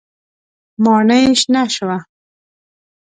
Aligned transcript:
ماڼۍ 0.83 1.23
شنه 1.41 1.63
شوه. 1.75 1.97